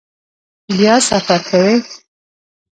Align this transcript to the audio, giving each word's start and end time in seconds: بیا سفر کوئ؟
بیا 0.77 0.95
سفر 1.09 1.39
کوئ؟ 1.49 1.71